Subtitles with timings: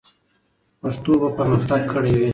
[0.81, 2.29] پښتو به پرمختګ کړی وي.